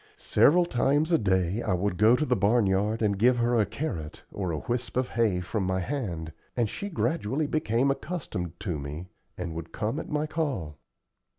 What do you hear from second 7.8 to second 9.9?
accustomed to me, and would